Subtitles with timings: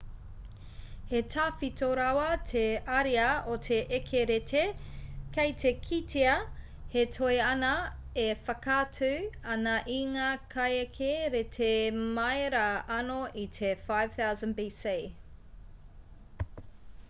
[1.09, 2.61] he tawhito rawa te
[2.99, 4.63] ariā o te eke rēti
[5.35, 6.31] kei te kitea
[6.95, 7.75] he toi ana
[8.23, 9.11] e whakaatu
[9.57, 11.71] ana i ngā kaieke rēti
[12.19, 12.65] mai rā
[12.99, 14.97] anō i te 5000 bc